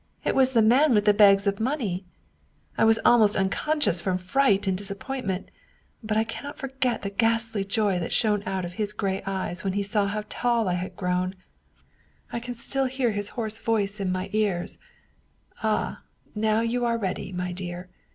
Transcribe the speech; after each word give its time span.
It 0.25 0.33
was 0.33 0.53
the 0.53 0.63
man 0.63 0.95
with 0.95 1.05
the 1.05 1.13
bags 1.13 1.45
of 1.45 1.59
money." 1.59 2.05
I 2.75 2.83
was 2.85 2.97
almost 3.05 3.35
unconscious 3.37 4.01
from 4.01 4.17
fright 4.17 4.65
and 4.65 4.75
disappoint 4.75 5.27
ment, 5.27 5.51
but 6.01 6.17
I 6.17 6.23
cannot 6.23 6.57
forget 6.57 7.03
the 7.03 7.11
ghastly 7.11 7.63
joy 7.63 7.99
that 7.99 8.11
shone 8.11 8.41
out 8.47 8.65
of 8.65 8.73
his 8.81 8.93
gray 8.93 9.21
eyes 9.27 9.63
when 9.63 9.73
he 9.73 9.83
saw 9.83 10.07
how 10.07 10.23
tall 10.27 10.67
I 10.67 10.73
had 10.73 10.95
grown. 10.95 11.35
I 12.31 12.37
103 12.37 12.39
German 12.39 12.39
Mystery 12.39 12.41
Stories 12.41 12.45
can 12.45 12.55
still 12.63 12.85
hear 12.85 13.11
his 13.11 13.29
hoarse 13.29 13.59
voice 13.59 13.99
in 13.99 14.11
my 14.11 14.29
ears:' 14.33 14.79
Ah. 15.61 16.01
now 16.33 16.61
you 16.61 16.83
are 16.83 16.97
ready, 16.97 17.31
my 17.31 17.51
dear! 17.51 17.87